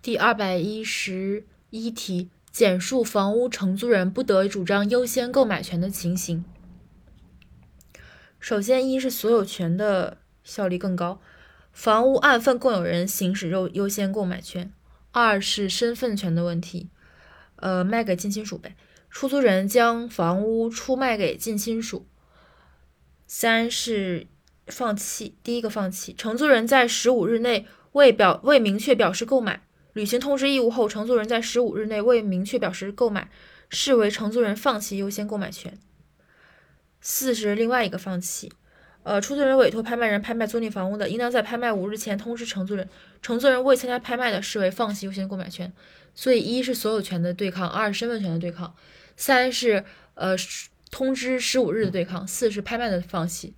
[0.00, 6.44] 第二百一十一题，简述房屋承租人不得主张优先购买权的情形。
[8.38, 11.20] 首先，一是所有权的效力更高，
[11.72, 14.70] 房屋按份共有人行使优优先购买权；
[15.10, 16.88] 二是身份权的问题，
[17.56, 18.76] 呃，卖给近亲属呗，
[19.10, 22.06] 出租人将房屋出卖给近亲属；
[23.26, 24.28] 三是
[24.68, 29.64] 放弃，第一个放弃，承租人在十五日内未表未明确表示购买。
[29.98, 33.28] 履行通知义务后，承租人在十五日内未明确表示购买，
[33.68, 35.76] 视为承租人放弃优先购买权。
[37.00, 38.52] 四是另外一个放弃，
[39.02, 42.88] 呃，出租人委托拍卖人拍卖租赁房屋的，应当在拍卖五日前通知承租人，
[43.20, 45.72] 承租人未参加拍卖的，视为放弃优先购买权。
[46.14, 48.72] 所以一是所有权的对抗，二是身份权的对抗，
[49.16, 49.84] 三是
[50.14, 50.36] 呃
[50.92, 53.56] 通知十五日的对抗，四是拍卖的放弃。